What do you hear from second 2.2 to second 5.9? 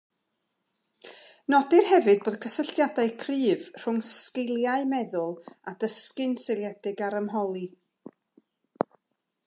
bod cysylltiadau cryf rhwng sgiliau meddwl a